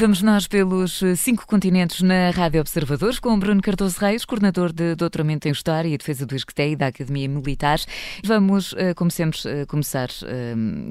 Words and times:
vamos 0.00 0.22
nós 0.22 0.48
pelos 0.48 1.02
eh, 1.02 1.14
cinco 1.14 1.46
continentes 1.46 2.00
na 2.00 2.30
Rádio 2.30 2.58
Observadores 2.58 3.18
com 3.18 3.38
Bruno 3.38 3.60
Cardoso 3.60 4.00
Reis, 4.00 4.24
coordenador 4.24 4.72
de 4.72 4.94
Doutoramento 4.94 5.46
em 5.46 5.50
História 5.50 5.90
e 5.90 5.98
Defesa 5.98 6.24
do 6.24 6.34
Esqueté 6.34 6.70
e 6.70 6.74
da 6.74 6.86
Academia 6.86 7.28
Militar. 7.28 7.78
Vamos, 8.24 8.74
eh, 8.78 8.94
como 8.94 9.10
sempre, 9.10 9.38
eh, 9.44 9.66
começar 9.66 10.08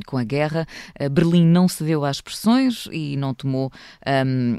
com 0.06 0.18
a 0.18 0.24
guerra. 0.24 0.68
Berlim 1.12 1.44
não 1.44 1.68
cedeu 1.68 2.06
às 2.06 2.22
pressões 2.22 2.88
e 2.92 3.18
não 3.18 3.34
tomou 3.34 3.72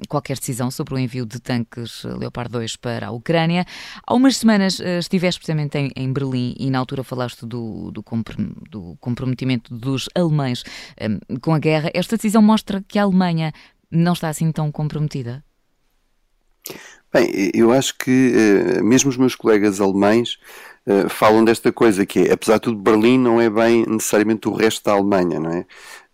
qualquer 0.09 0.37
decisão 0.37 0.71
sobre 0.71 0.95
o 0.95 0.98
envio 0.98 1.25
de 1.25 1.39
tanques 1.39 2.03
Leopard 2.05 2.51
2 2.51 2.77
para 2.77 3.07
a 3.07 3.11
Ucrânia. 3.11 3.65
Há 4.07 4.15
umas 4.15 4.37
semanas 4.37 4.80
estiveste 4.80 5.41
precisamente 5.41 5.79
em 5.95 6.12
Berlim 6.12 6.55
e 6.59 6.71
na 6.71 6.79
altura 6.79 7.05
falaste 7.05 7.46
do, 7.46 7.91
do 7.93 8.02
comprometimento 9.01 9.74
dos 9.74 10.09
alemães 10.15 10.65
com 11.41 11.55
a 11.55 11.59
guerra. 11.59 11.91
Esta 11.95 12.16
decisão 12.16 12.43
mostra 12.43 12.82
que 12.87 12.98
a 12.98 13.02
Alemanha 13.02 13.52
não 13.91 14.12
está 14.12 14.29
assim 14.29 14.51
tão 14.53 14.71
comprometida? 14.71 15.45
Bem, 17.12 17.51
eu 17.53 17.73
acho 17.73 17.97
que 17.99 18.33
eh, 18.35 18.83
mesmo 18.83 19.11
os 19.11 19.16
meus 19.16 19.35
colegas 19.35 19.80
alemães 19.80 20.39
eh, 20.87 21.09
falam 21.09 21.45
desta 21.45 21.73
coisa 21.73 22.07
que 22.07 22.21
é, 22.21 22.33
apesar 22.33 22.55
de 22.55 22.63
tudo, 22.63 22.79
Berlim 22.79 23.19
não 23.19 23.41
é 23.41 23.51
bem 23.51 23.85
necessariamente 23.87 24.49
o 24.49 24.53
resto 24.53 24.85
da 24.85 24.93
Alemanha, 24.93 25.39
não 25.39 25.51
é? 25.51 25.66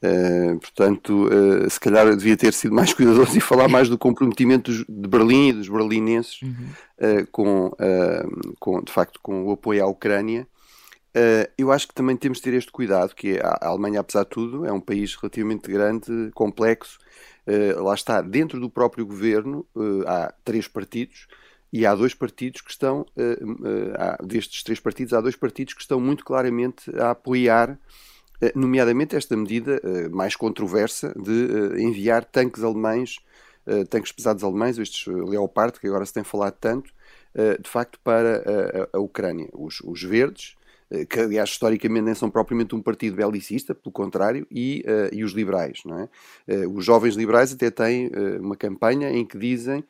Uh, 0.02 0.58
portanto, 0.60 1.26
uh, 1.26 1.70
se 1.70 1.80
calhar 1.80 2.14
devia 2.14 2.36
ter 2.36 2.52
sido 2.52 2.74
mais 2.74 2.92
cuidadoso 2.94 3.36
e 3.36 3.40
falar 3.40 3.66
mais 3.66 3.88
do 3.88 3.96
comprometimento 3.96 4.70
dos, 4.70 4.84
de 4.86 5.08
Berlim 5.08 5.48
e 5.48 5.52
dos 5.54 5.68
berlinenses 5.68 6.42
uhum. 6.42 6.52
uh, 7.00 7.26
com, 7.32 7.70
com, 8.60 8.82
de 8.82 8.92
facto, 8.92 9.18
com 9.22 9.44
o 9.44 9.52
apoio 9.52 9.82
à 9.82 9.86
Ucrânia. 9.86 10.46
Eu 11.56 11.72
acho 11.72 11.88
que 11.88 11.94
também 11.94 12.16
temos 12.16 12.38
de 12.38 12.44
ter 12.44 12.54
este 12.54 12.70
cuidado, 12.70 13.14
que 13.14 13.36
é, 13.36 13.40
a 13.42 13.68
Alemanha, 13.68 14.00
apesar 14.00 14.24
de 14.24 14.30
tudo, 14.30 14.66
é 14.66 14.72
um 14.72 14.80
país 14.80 15.14
relativamente 15.14 15.70
grande, 15.70 16.30
complexo, 16.34 16.98
Uh, 17.46 17.80
lá 17.80 17.94
está, 17.94 18.20
dentro 18.20 18.58
do 18.58 18.68
próprio 18.68 19.06
governo 19.06 19.64
uh, 19.76 20.02
há 20.04 20.34
três 20.44 20.66
partidos 20.66 21.28
e 21.72 21.86
há 21.86 21.94
dois 21.94 22.12
partidos 22.12 22.60
que 22.60 22.72
estão, 22.72 23.02
uh, 23.02 23.94
há, 23.96 24.20
destes 24.20 24.64
três 24.64 24.80
partidos, 24.80 25.12
há 25.12 25.20
dois 25.20 25.36
partidos 25.36 25.72
que 25.72 25.80
estão 25.80 26.00
muito 26.00 26.24
claramente 26.24 26.90
a 26.98 27.10
apoiar, 27.10 27.78
nomeadamente 28.54 29.16
esta 29.16 29.34
medida 29.34 29.80
mais 30.10 30.36
controversa 30.36 31.14
de 31.16 31.80
enviar 31.82 32.22
tanques 32.22 32.62
alemães, 32.62 33.18
tanques 33.88 34.12
pesados 34.12 34.44
alemães, 34.44 34.76
estes 34.78 35.06
Leopard, 35.06 35.80
que 35.80 35.86
agora 35.86 36.04
se 36.04 36.12
tem 36.12 36.22
falado 36.22 36.54
tanto, 36.60 36.92
de 37.34 37.68
facto 37.68 37.98
para 38.04 38.42
a, 38.92 38.98
a 38.98 39.00
Ucrânia. 39.00 39.48
Os, 39.54 39.80
os 39.80 40.02
verdes, 40.02 40.54
que 41.08 41.18
aliás 41.18 41.50
historicamente 41.50 42.04
nem 42.04 42.14
são 42.14 42.30
propriamente 42.30 42.74
um 42.74 42.80
partido 42.80 43.16
belicista, 43.16 43.74
pelo 43.74 43.92
contrário, 43.92 44.46
e, 44.50 44.84
uh, 44.86 45.14
e 45.14 45.24
os 45.24 45.32
liberais. 45.32 45.80
Não 45.84 46.00
é? 46.00 46.08
Uh, 46.54 46.70
os 46.76 46.84
jovens 46.84 47.16
liberais 47.16 47.52
até 47.52 47.70
têm 47.70 48.06
uh, 48.06 48.40
uma 48.40 48.56
campanha 48.56 49.10
em 49.10 49.24
que 49.24 49.38
dizem 49.38 49.84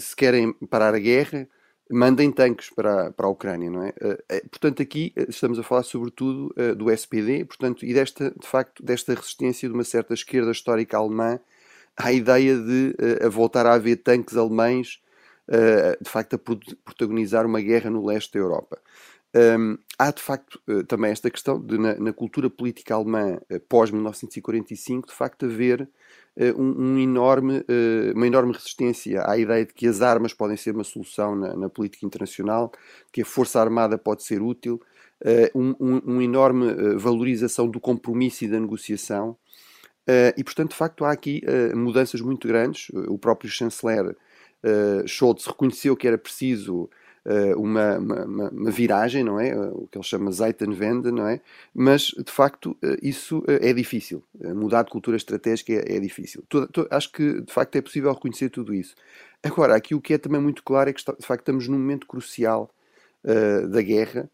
se 0.00 0.16
querem 0.16 0.52
parar 0.68 0.92
a 0.92 0.98
guerra, 0.98 1.48
mandem 1.88 2.32
tanques 2.32 2.70
para, 2.70 3.12
para 3.12 3.26
a 3.26 3.30
Ucrânia. 3.30 3.70
Não 3.70 3.84
é? 3.84 3.92
portanto, 4.50 4.82
aqui 4.82 5.12
estamos 5.28 5.60
a 5.60 5.62
falar 5.62 5.84
sobretudo 5.84 6.52
do 6.76 6.90
SPD 6.90 7.44
portanto, 7.44 7.86
e 7.86 7.94
desta, 7.94 8.32
de 8.36 8.48
facto 8.48 8.82
desta 8.82 9.14
resistência 9.14 9.68
de 9.68 9.74
uma 9.76 9.84
certa 9.84 10.12
esquerda 10.12 10.50
histórica 10.50 10.98
alemã 10.98 11.38
à 11.96 12.12
ideia 12.12 12.58
de 12.58 12.96
voltar 13.30 13.64
a 13.64 13.74
haver 13.74 13.98
tanques 13.98 14.36
alemães 14.36 15.00
de 16.00 16.10
facto 16.10 16.34
a 16.34 16.38
protagonizar 16.84 17.46
uma 17.46 17.60
guerra 17.60 17.90
no 17.90 18.04
leste 18.04 18.32
da 18.32 18.40
Europa. 18.40 18.76
Um, 19.36 19.76
há 19.98 20.10
de 20.10 20.22
facto 20.22 20.58
uh, 20.66 20.82
também 20.84 21.10
esta 21.10 21.30
questão 21.30 21.60
de, 21.60 21.76
na, 21.76 21.94
na 21.96 22.12
cultura 22.12 22.48
política 22.48 22.94
alemã 22.94 23.38
uh, 23.50 23.60
pós-1945, 23.68 25.08
de 25.08 25.12
facto 25.12 25.44
haver 25.44 25.82
uh, 25.82 26.62
um, 26.62 26.94
um, 26.94 26.98
enorme, 26.98 27.62
uma 28.14 28.26
enorme 28.26 28.54
resistência 28.54 29.28
à 29.28 29.36
ideia 29.36 29.66
de 29.66 29.74
que 29.74 29.86
as 29.86 30.00
armas 30.00 30.32
podem 30.32 30.56
ser 30.56 30.74
uma 30.74 30.84
solução 30.84 31.36
na, 31.36 31.54
na 31.54 31.68
política 31.68 32.06
internacional, 32.06 32.72
que 33.12 33.20
a 33.20 33.26
força 33.26 33.60
armada 33.60 33.98
pode 33.98 34.22
ser 34.22 34.40
útil, 34.40 34.80
um, 35.54 35.74
um, 35.80 36.20
enorme 36.20 36.96
valorização 36.98 37.66
do 37.68 37.80
compromisso 37.80 38.44
e 38.44 38.48
da 38.48 38.60
negociação. 38.60 39.36
e, 40.36 40.44
portanto, 40.44 40.70
de 40.70 40.76
facto, 40.76 41.06
há 41.06 41.10
aqui 41.10 41.42
mudanças 41.74 42.20
muito 42.20 42.46
grandes. 42.46 42.90
O 43.08 43.16
próprio 43.18 43.50
chanceler 43.50 44.14
Scholz 45.06 45.46
reconheceu 45.46 45.96
que 45.96 46.06
era 46.06 46.18
preciso 46.18 46.90
eh, 46.90 47.05
uma, 47.56 47.98
uma, 47.98 48.50
uma, 48.50 48.70
viragem, 48.70 49.24
não 49.24 49.40
é? 49.40 49.56
O 49.70 49.88
que 49.90 49.98
ele 49.98 50.04
chama 50.04 50.30
Zeitenwende, 50.30 51.10
não 51.10 51.26
é? 51.26 51.40
Mas, 51.74 52.02
de 52.02 52.30
facto, 52.30 52.76
eh, 52.82 52.98
isso 53.02 53.42
eh, 53.48 53.70
é 53.70 53.72
difícil. 53.72 54.22
Mudar 54.54 54.84
de 54.84 54.90
cultura 54.90 55.16
estratégica 55.16 55.72
é, 55.72 55.96
é 55.96 56.00
difícil. 56.00 56.44
acho 56.90 57.10
que, 57.10 57.40
de 57.40 57.52
facto, 57.52 57.74
é 57.76 57.80
possível 57.80 58.12
reconhecer 58.12 58.50
tudo 58.50 58.72
isso. 58.72 58.94
Agora, 59.42 59.74
aqui 59.74 59.94
o 59.94 60.00
que 60.00 60.14
é 60.14 60.18
também 60.18 60.40
muito 60.40 60.62
claro 60.62 60.88
é 60.88 60.92
que, 60.92 61.00
de 61.00 61.26
facto, 61.26 61.40
estamos 61.40 61.66
num 61.66 61.78
momento 61.78 62.06
crucial 62.06 62.70
uh, 63.24 63.66
da 63.68 63.82
guerra. 63.82 64.30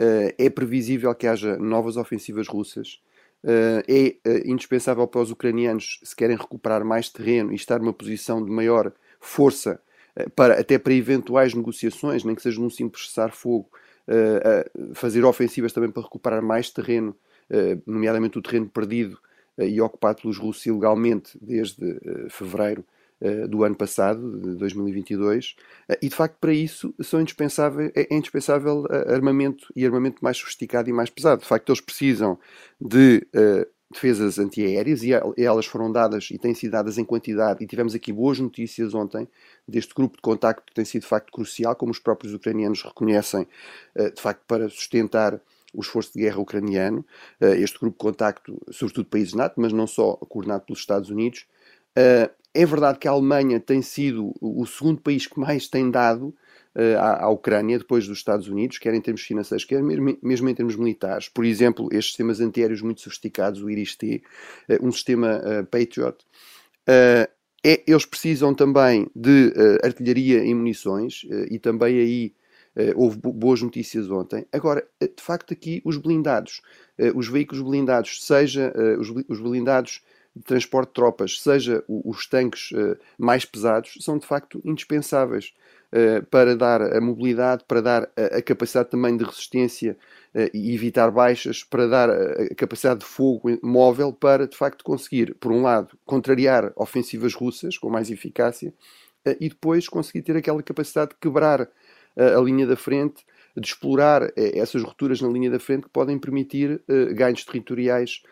Uh, 0.00 0.32
é 0.38 0.48
previsível 0.48 1.14
que 1.14 1.26
haja 1.26 1.58
novas 1.58 1.96
ofensivas 1.98 2.48
russas. 2.48 3.00
Uh, 3.44 3.82
é 3.86 4.48
indispensável 4.48 5.06
para 5.06 5.20
os 5.20 5.30
ucranianos, 5.30 6.00
se 6.02 6.16
querem 6.16 6.36
recuperar 6.36 6.84
mais 6.84 7.10
terreno 7.10 7.52
e 7.52 7.54
estar 7.54 7.78
numa 7.78 7.92
posição 7.92 8.42
de 8.44 8.50
maior 8.50 8.92
força, 9.20 9.72
eh, 9.72 9.89
para, 10.34 10.60
até 10.60 10.78
para 10.78 10.94
eventuais 10.94 11.54
negociações, 11.54 12.24
nem 12.24 12.34
que 12.34 12.42
seja 12.42 12.60
num 12.60 12.70
simples 12.70 13.08
cessar-fogo, 13.08 13.68
uh, 14.08 14.94
fazer 14.94 15.24
ofensivas 15.24 15.72
também 15.72 15.90
para 15.90 16.02
recuperar 16.02 16.42
mais 16.42 16.70
terreno, 16.70 17.16
uh, 17.50 17.82
nomeadamente 17.86 18.38
o 18.38 18.42
terreno 18.42 18.68
perdido 18.68 19.18
e 19.58 19.78
ocupado 19.80 20.22
pelos 20.22 20.38
russos 20.38 20.64
ilegalmente 20.64 21.36
desde 21.38 22.00
fevereiro 22.30 22.82
do 23.50 23.62
ano 23.62 23.74
passado, 23.74 24.40
de 24.40 24.56
2022, 24.56 25.54
e 26.00 26.08
de 26.08 26.14
facto 26.14 26.38
para 26.40 26.54
isso 26.54 26.94
são 27.02 27.20
indispensável, 27.20 27.92
é, 27.94 28.06
é 28.10 28.16
indispensável 28.16 28.86
armamento 29.06 29.70
e 29.76 29.84
armamento 29.84 30.24
mais 30.24 30.38
sofisticado 30.38 30.88
e 30.88 30.92
mais 30.94 31.10
pesado. 31.10 31.42
De 31.42 31.46
facto, 31.46 31.68
eles 31.68 31.80
precisam 31.82 32.38
de 32.80 33.26
defesas 33.90 34.38
antiaéreas 34.38 35.02
e 35.02 35.10
elas 35.36 35.66
foram 35.66 35.90
dadas 35.90 36.30
e 36.30 36.38
têm 36.38 36.54
sido 36.54 36.72
dadas 36.72 36.96
em 36.96 37.04
quantidade 37.04 37.64
e 37.64 37.66
tivemos 37.66 37.94
aqui 37.94 38.12
boas 38.12 38.38
notícias 38.38 38.94
ontem 38.94 39.26
deste 39.66 39.92
grupo 39.94 40.16
de 40.16 40.22
contacto 40.22 40.62
que 40.64 40.72
tem 40.72 40.84
sido 40.84 41.02
de 41.02 41.08
facto 41.08 41.32
crucial, 41.32 41.74
como 41.74 41.90
os 41.90 41.98
próprios 41.98 42.32
ucranianos 42.32 42.82
reconhecem, 42.82 43.48
eh, 43.96 44.10
de 44.10 44.22
facto 44.22 44.42
para 44.46 44.68
sustentar 44.68 45.40
o 45.74 45.80
esforço 45.80 46.12
de 46.12 46.20
guerra 46.20 46.38
ucraniano, 46.38 47.04
eh, 47.40 47.58
este 47.58 47.78
grupo 47.80 47.96
de 47.96 48.10
contacto, 48.10 48.60
sobretudo 48.70 49.08
países 49.08 49.34
NATO, 49.34 49.60
mas 49.60 49.72
não 49.72 49.86
só, 49.86 50.14
coordenado 50.16 50.64
pelos 50.64 50.80
Estados 50.80 51.10
Unidos. 51.10 51.46
Eh, 51.96 52.30
é 52.54 52.66
verdade 52.66 52.98
que 52.98 53.08
a 53.08 53.12
Alemanha 53.12 53.58
tem 53.60 53.82
sido 53.82 54.32
o 54.40 54.64
segundo 54.66 55.00
país 55.00 55.26
que 55.26 55.38
mais 55.38 55.68
tem 55.68 55.90
dado 55.90 56.34
à, 56.98 57.24
à, 57.24 57.28
Ucrânia, 57.28 57.78
depois 57.78 58.06
dos 58.06 58.18
Estados 58.18 58.48
Unidos, 58.48 58.78
quer 58.78 58.94
em 58.94 59.00
termos 59.00 59.22
financeiros, 59.22 59.64
quer 59.64 59.82
mesmo, 59.82 60.48
em 60.48 60.54
termos 60.54 60.76
militares. 60.76 61.28
Por 61.28 61.44
exemplo, 61.44 61.88
estes 61.90 62.06
sistemas 62.06 62.40
antiaéreos 62.40 62.82
muito 62.82 63.00
sofisticados, 63.00 63.62
o 63.62 63.70
IRIS-T, 63.70 64.22
uh, 64.68 64.86
um 64.86 64.92
sistema 64.92 65.38
uh, 65.38 65.66
Patriot. 65.66 66.16
É, 66.88 67.28
eles 67.86 68.06
precisam 68.06 68.54
também 68.54 69.06
de 69.14 69.52
artilharia 69.84 70.42
e 70.42 70.54
munições, 70.54 71.26
e 71.50 71.58
também 71.58 71.98
aí 71.98 72.34
houve 72.96 73.18
boas 73.18 73.60
notícias 73.60 74.10
ontem. 74.10 74.46
Agora, 74.50 74.82
de 74.98 75.22
facto, 75.22 75.52
aqui 75.52 75.82
os 75.84 75.98
blindados, 75.98 76.62
os 77.14 77.28
veículos 77.28 77.62
blindados, 77.62 78.24
seja 78.24 78.72
os 78.98 79.40
blindados 79.40 80.00
de 80.34 80.42
transporte 80.42 80.88
de 80.88 80.94
tropas, 80.94 81.40
seja 81.40 81.82
os 81.88 82.26
tanques 82.26 82.70
mais 83.18 83.44
pesados, 83.44 83.98
são 84.00 84.16
de 84.16 84.26
facto 84.26 84.60
indispensáveis. 84.64 85.52
Eh, 85.92 86.20
para 86.30 86.54
dar 86.54 86.80
a 86.80 87.00
mobilidade, 87.00 87.64
para 87.66 87.82
dar 87.82 88.08
a, 88.16 88.40
capacidade 88.40 88.90
também 88.90 89.16
de 89.16 89.24
resistência 89.24 89.96
uh, 90.32 90.48
e 90.54 90.72
evitar 90.72 91.10
baixas, 91.10 91.64
para 91.64 91.88
dar 91.88 92.08
a, 92.08 92.54
capacidade 92.54 93.00
de 93.00 93.06
fogo 93.06 93.58
móvel 93.60 94.12
para, 94.12 94.46
de 94.46 94.56
facto, 94.56 94.84
conseguir, 94.84 95.34
por 95.34 95.50
um 95.50 95.62
lado, 95.62 95.98
contrariar 96.06 96.72
ofensivas 96.76 97.34
russas 97.34 97.76
com 97.76 97.90
mais 97.90 98.08
eficácia 98.08 98.72
e 99.40 99.48
depois 99.48 99.88
conseguir 99.88 100.22
ter 100.22 100.36
aquela 100.36 100.62
capacidade 100.62 101.10
de 101.10 101.16
quebrar 101.16 101.68
a 102.16 102.40
linha 102.40 102.66
da 102.66 102.76
frente, 102.76 103.26
de 103.56 103.66
explorar 103.66 104.32
essas 104.36 104.82
rupturas 104.82 105.20
na 105.20 105.28
linha 105.28 105.50
da 105.50 105.58
frente 105.58 105.82
que 105.82 105.90
podem 105.90 106.18
permitir 106.18 106.80
ganhos 107.14 107.44
territoriais 107.44 108.22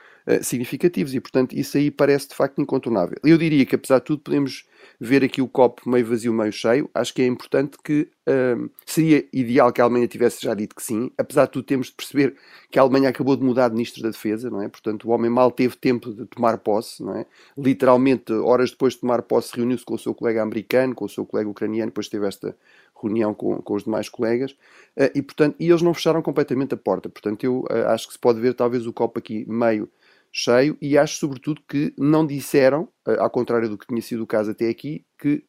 significativos 0.43 1.15
e, 1.15 1.21
portanto, 1.21 1.55
isso 1.55 1.77
aí 1.77 1.91
parece 1.91 2.29
de 2.29 2.35
facto 2.35 2.61
incontornável. 2.61 3.17
Eu 3.25 3.39
diria 3.39 3.65
que, 3.65 3.75
apesar 3.75 3.99
de 3.99 4.05
tudo, 4.05 4.23
podemos 4.23 4.67
ver 5.01 5.25
aqui 5.25 5.41
o 5.41 5.49
copo 5.49 5.89
meio 5.89 6.05
vazio, 6.05 6.33
meio 6.33 6.53
cheio. 6.53 6.91
Acho 6.93 7.15
que 7.15 7.23
é 7.23 7.27
importante 7.27 7.79
que 7.83 8.09
um, 8.29 8.69
seria 8.85 9.27
ideal 9.33 9.73
que 9.73 9.81
a 9.81 9.85
Alemanha 9.85 10.07
tivesse 10.07 10.45
já 10.45 10.55
dito 10.55 10.75
que 10.75 10.83
sim. 10.83 11.11
Apesar 11.17 11.47
de 11.47 11.53
tudo, 11.53 11.65
temos 11.65 11.87
de 11.89 11.95
perceber 11.95 12.37
que 12.71 12.79
a 12.79 12.83
Alemanha 12.83 13.09
acabou 13.09 13.37
de 13.37 13.45
mudar 13.45 13.69
de 13.69 13.75
ministro 13.75 14.03
da 14.03 14.11
Defesa, 14.11 14.51
não 14.51 14.61
é? 14.61 14.69
Portanto, 14.69 15.09
o 15.09 15.11
homem 15.11 15.31
mal 15.31 15.51
teve 15.51 15.77
tempo 15.77 16.13
de 16.13 16.27
tomar 16.27 16.59
posse, 16.59 17.03
não 17.03 17.17
é? 17.17 17.27
Literalmente, 17.57 18.33
horas 18.33 18.71
depois 18.71 18.95
de 18.95 19.01
tomar 19.01 19.23
posse, 19.23 19.57
reuniu-se 19.57 19.85
com 19.85 19.95
o 19.95 19.99
seu 19.99 20.15
colega 20.15 20.43
americano, 20.43 20.95
com 20.95 21.05
o 21.05 21.09
seu 21.09 21.25
colega 21.25 21.49
ucraniano, 21.49 21.91
depois 21.91 22.09
teve 22.09 22.27
esta 22.27 22.57
reunião 23.01 23.33
com, 23.33 23.63
com 23.63 23.75
os 23.75 23.85
demais 23.85 24.09
colegas, 24.09 24.53
uh, 24.53 25.11
e 25.15 25.23
portanto, 25.23 25.55
e 25.61 25.69
eles 25.69 25.83
não 25.83 25.95
fecharam 25.95 26.21
completamente 26.21 26.75
a 26.75 26.77
porta. 26.77 27.09
Portanto, 27.09 27.45
eu 27.45 27.61
uh, 27.61 27.89
acho 27.89 28.09
que 28.09 28.13
se 28.15 28.19
pode 28.19 28.41
ver 28.41 28.55
talvez 28.55 28.87
o 28.87 28.93
copo 28.93 29.19
aqui 29.19 29.45
meio 29.49 29.89
cheio 30.33 30.77
e 30.81 30.97
acho 30.99 31.17
sobretudo 31.17 31.63
que 31.69 31.93
não 31.99 32.27
disseram, 32.27 32.89
ao 33.19 33.31
contrário 33.31 33.69
do 33.69 33.79
que 33.79 33.87
tinha 33.87 34.03
sido 34.03 34.23
o 34.23 34.27
caso 34.27 34.51
até 34.51 34.69
aqui, 34.69 35.05
que 35.19 35.45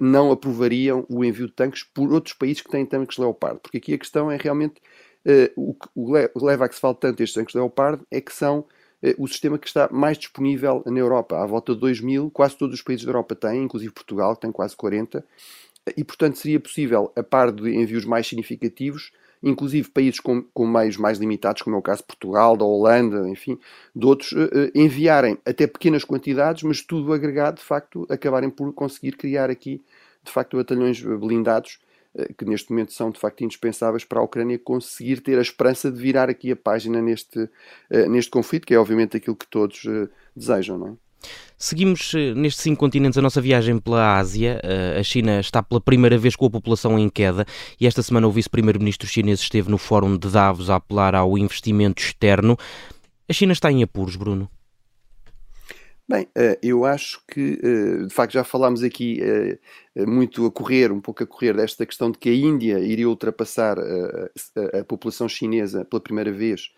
não 0.00 0.30
aprovariam 0.30 1.04
o 1.08 1.24
envio 1.24 1.48
de 1.48 1.52
tanques 1.52 1.82
por 1.82 2.12
outros 2.12 2.34
países 2.34 2.62
que 2.62 2.70
têm 2.70 2.86
tanques 2.86 3.18
Leopard, 3.18 3.58
porque 3.60 3.78
aqui 3.78 3.94
a 3.94 3.98
questão 3.98 4.30
é 4.30 4.36
realmente 4.36 4.80
o 5.56 5.74
que 5.74 5.88
leva 6.36 6.66
a 6.66 6.68
que 6.68 6.74
se 6.74 6.80
fale 6.80 6.96
tanto 7.00 7.22
estes 7.22 7.34
tanques 7.34 7.54
Leopard 7.54 8.02
é 8.10 8.20
que 8.20 8.32
são 8.32 8.66
o 9.18 9.26
sistema 9.26 9.58
que 9.58 9.66
está 9.66 9.88
mais 9.92 10.16
disponível 10.16 10.82
na 10.86 10.98
Europa. 10.98 11.36
À 11.36 11.44
volta 11.44 11.74
de 11.74 11.80
2 11.80 12.00
mil, 12.00 12.30
quase 12.30 12.56
todos 12.56 12.76
os 12.76 12.82
países 12.82 13.04
da 13.04 13.10
Europa 13.10 13.34
têm, 13.34 13.64
inclusive 13.64 13.92
Portugal, 13.92 14.34
que 14.34 14.42
tem 14.42 14.52
quase 14.52 14.74
40, 14.76 15.22
e 15.96 16.02
portanto 16.02 16.38
seria 16.38 16.58
possível, 16.58 17.12
a 17.14 17.22
par 17.22 17.52
de 17.52 17.68
envios 17.74 18.06
mais 18.06 18.26
significativos, 18.26 19.12
inclusive 19.44 19.90
países 19.90 20.18
com, 20.18 20.42
com 20.42 20.66
meios 20.66 20.96
mais 20.96 21.18
limitados, 21.18 21.62
como 21.62 21.76
é 21.76 21.78
o 21.78 21.82
caso 21.82 22.00
de 22.00 22.06
Portugal, 22.06 22.56
da 22.56 22.64
Holanda, 22.64 23.28
enfim, 23.28 23.58
de 23.94 24.06
outros, 24.06 24.32
uh, 24.32 24.70
enviarem 24.74 25.38
até 25.44 25.66
pequenas 25.66 26.02
quantidades, 26.02 26.62
mas 26.62 26.80
tudo 26.80 27.12
agregado, 27.12 27.56
de 27.56 27.62
facto, 27.62 28.06
acabarem 28.08 28.50
por 28.50 28.72
conseguir 28.72 29.12
criar 29.12 29.50
aqui, 29.50 29.84
de 30.22 30.32
facto, 30.32 30.56
batalhões 30.56 31.00
blindados 31.00 31.78
uh, 32.14 32.32
que 32.34 32.44
neste 32.44 32.70
momento 32.70 32.92
são, 32.92 33.10
de 33.10 33.20
facto, 33.20 33.44
indispensáveis 33.44 34.04
para 34.04 34.18
a 34.18 34.22
Ucrânia 34.22 34.58
conseguir 34.58 35.20
ter 35.20 35.38
a 35.38 35.42
esperança 35.42 35.92
de 35.92 36.00
virar 36.00 36.30
aqui 36.30 36.50
a 36.50 36.56
página 36.56 37.02
neste, 37.02 37.48
neste 38.08 38.30
conflito, 38.30 38.66
que 38.66 38.74
é 38.74 38.78
obviamente 38.78 39.16
aquilo 39.16 39.36
que 39.36 39.46
todos 39.46 39.82
desejam, 40.34 40.78
não 40.78 40.88
é? 40.88 41.03
Seguimos 41.56 42.12
eh, 42.14 42.34
nestes 42.34 42.62
cinco 42.62 42.80
continentes 42.80 43.16
a 43.16 43.22
nossa 43.22 43.40
viagem 43.40 43.78
pela 43.78 44.18
Ásia. 44.18 44.60
Eh, 44.62 44.98
a 44.98 45.02
China 45.02 45.40
está 45.40 45.62
pela 45.62 45.80
primeira 45.80 46.18
vez 46.18 46.36
com 46.36 46.46
a 46.46 46.50
população 46.50 46.98
em 46.98 47.08
queda 47.08 47.46
e 47.80 47.86
esta 47.86 48.02
semana 48.02 48.26
o 48.26 48.30
vice-primeiro-ministro 48.30 49.06
chinês 49.06 49.40
esteve 49.40 49.70
no 49.70 49.78
Fórum 49.78 50.16
de 50.16 50.28
Davos 50.28 50.68
a 50.68 50.76
apelar 50.76 51.14
ao 51.14 51.38
investimento 51.38 52.02
externo. 52.02 52.56
A 53.28 53.32
China 53.32 53.52
está 53.52 53.70
em 53.70 53.82
apuros, 53.82 54.16
Bruno? 54.16 54.50
Bem, 56.06 56.28
eh, 56.34 56.58
eu 56.62 56.84
acho 56.84 57.22
que, 57.26 57.56
de 57.56 58.12
facto, 58.12 58.34
já 58.34 58.44
falámos 58.44 58.82
aqui 58.82 59.22
muito 60.06 60.44
a 60.44 60.50
correr, 60.50 60.92
um 60.92 61.00
pouco 61.00 61.22
a 61.22 61.26
correr, 61.26 61.56
desta 61.56 61.86
questão 61.86 62.10
de 62.10 62.18
que 62.18 62.28
a 62.28 62.34
Índia 62.34 62.78
iria 62.78 63.08
ultrapassar 63.08 63.78
a 63.78 64.84
população 64.84 65.26
chinesa 65.30 65.82
pela 65.86 66.02
primeira 66.02 66.30
vez 66.30 66.70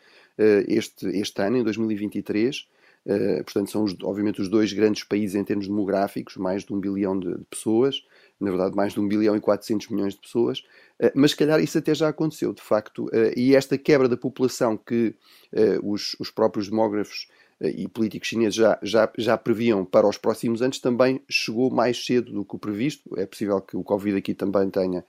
este, 0.69 1.09
este 1.09 1.43
ano, 1.43 1.57
em 1.57 1.65
2023. 1.65 2.69
Uh, 3.07 3.45
portanto, 3.45 3.71
são 3.71 3.85
os, 3.85 3.97
obviamente 4.03 4.41
os 4.41 4.49
dois 4.49 4.73
grandes 4.73 5.05
países 5.05 5.37
em 5.37 5.45
termos 5.45 5.69
demográficos, 5.69 6.37
mais 6.37 6.65
de 6.65 6.75
um 6.75 6.81
bilhão 6.81 7.17
de, 7.19 7.39
de 7.39 7.45
pessoas, 7.45 8.05
na 8.41 8.51
verdade 8.51 8.75
mais 8.75 8.95
de 8.95 9.01
um 9.01 9.07
bilhão 9.07 9.37
e 9.37 9.41
400 9.41 9.89
milhões 9.91 10.15
de 10.15 10.21
pessoas, 10.21 10.59
uh, 11.01 11.13
mas 11.15 11.31
se 11.31 11.37
calhar 11.37 11.61
isso 11.61 11.79
até 11.79 11.95
já 11.95 12.09
aconteceu, 12.09 12.53
de 12.53 12.61
facto, 12.61 13.07
uh, 13.07 13.33
e 13.37 13.55
esta 13.55 13.79
quebra 13.79 14.09
da 14.09 14.17
população 14.17 14.77
que 14.77 15.15
os, 15.83 16.17
os 16.19 16.31
próprios 16.31 16.69
demógrafos 16.69 17.29
e 17.61 17.89
políticos 17.89 18.29
chineses 18.29 18.57
já, 18.57 18.79
já, 18.83 19.11
já 19.17 19.39
previam 19.39 19.85
para 19.85 20.07
os 20.07 20.19
próximos 20.19 20.61
anos 20.61 20.79
também 20.79 21.23
chegou 21.31 21.71
mais 21.71 22.05
cedo 22.05 22.31
do 22.33 22.45
que 22.45 22.57
o 22.57 22.59
previsto. 22.59 23.19
É 23.19 23.25
possível 23.25 23.61
que 23.61 23.77
o 23.77 23.83
Covid 23.83 24.19
aqui 24.19 24.35
também 24.35 24.69
tenha 24.69 25.03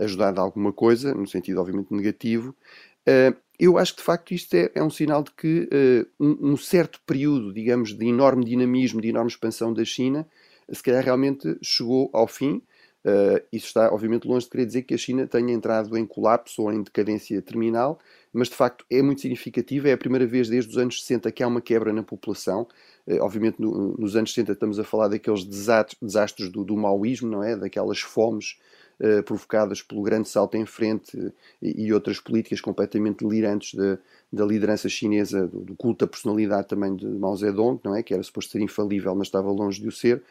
ajudado 0.00 0.40
alguma 0.40 0.72
coisa, 0.72 1.14
no 1.14 1.28
sentido 1.28 1.60
obviamente 1.60 1.94
negativo, 1.94 2.56
Uh, 3.02 3.34
eu 3.62 3.78
acho 3.78 3.92
que 3.92 4.00
de 4.00 4.04
facto 4.04 4.34
isto 4.34 4.52
é, 4.54 4.72
é 4.74 4.82
um 4.82 4.90
sinal 4.90 5.22
de 5.22 5.30
que 5.30 5.68
uh, 5.72 6.06
um, 6.18 6.50
um, 6.50 6.56
certo 6.56 7.00
período, 7.06 7.54
digamos, 7.54 7.96
de 7.96 8.04
enorme 8.08 8.44
dinamismo, 8.44 9.00
de 9.00 9.06
enorme 9.06 9.30
expansão 9.30 9.72
da 9.72 9.84
China, 9.84 10.26
se 10.68 10.82
calhar 10.82 11.04
realmente 11.04 11.56
chegou 11.62 12.10
ao 12.12 12.26
fim. 12.26 12.60
Uh, 13.04 13.38
isso 13.52 13.66
está, 13.66 13.92
obviamente, 13.92 14.26
longe 14.26 14.46
de 14.46 14.50
querer 14.50 14.66
dizer 14.66 14.82
que 14.82 14.94
a 14.94 14.98
China 14.98 15.28
tenha 15.28 15.52
entrado 15.52 15.96
em 15.96 16.04
colapso 16.04 16.62
ou 16.62 16.72
em 16.72 16.82
decadência 16.82 17.40
terminal, 17.40 18.00
mas 18.32 18.48
de 18.48 18.56
facto 18.56 18.84
é 18.90 19.00
muito 19.00 19.20
significativo. 19.20 19.86
É 19.86 19.92
a 19.92 19.98
primeira 19.98 20.26
vez 20.26 20.48
desde 20.48 20.68
os 20.68 20.76
anos 20.76 21.00
60 21.00 21.30
que 21.30 21.44
há 21.44 21.46
uma 21.46 21.60
quebra 21.60 21.92
na 21.92 22.02
população. 22.02 22.66
Uh, 23.06 23.22
obviamente, 23.22 23.60
no, 23.60 23.96
nos 23.96 24.16
anos 24.16 24.34
60 24.34 24.54
estamos 24.54 24.80
a 24.80 24.82
falar 24.82 25.06
daqueles 25.06 25.44
desastres 25.44 26.48
do, 26.48 26.64
do 26.64 26.76
maoísmo, 26.76 27.30
não 27.30 27.44
é? 27.44 27.54
Daquelas 27.56 28.00
fomes 28.00 28.56
eh, 29.04 29.20
provocadas 29.20 29.82
pelo 29.82 30.00
grande 30.00 30.28
salto 30.28 30.56
em 30.56 30.64
frente 30.64 31.34
e, 31.60 31.86
e 31.86 31.92
outras 31.92 32.20
políticas 32.20 32.60
completamente 32.60 33.24
delirantes 33.24 33.74
de, 33.74 33.98
da 34.32 34.44
liderança 34.44 34.88
chinesa, 34.88 35.44
do, 35.48 35.58
do, 35.58 35.74
culto 35.74 36.04
à 36.04 36.06
personalidade 36.06 36.68
também 36.68 36.94
de 36.94 37.04
Mao 37.04 37.36
Zedong, 37.36 37.80
não 37.82 37.96
é? 37.96 38.02
que 38.04 38.14
era 38.14 38.22
suposto 38.22 38.52
ser 38.52 38.60
infalível, 38.60 39.12
mas 39.16 39.26
estava 39.26 39.50
longe 39.50 39.82
de 39.82 39.88
o 39.88 39.90
ser. 39.90 40.22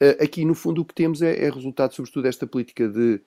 Uh, 0.00 0.22
aqui, 0.22 0.44
no 0.44 0.54
fundo, 0.54 0.82
o 0.82 0.84
que 0.84 0.94
temos 0.94 1.22
é, 1.22 1.44
é 1.44 1.50
resultado, 1.50 1.92
sobretudo, 1.92 2.22
desta 2.22 2.46
política 2.46 2.88
de. 2.88 3.20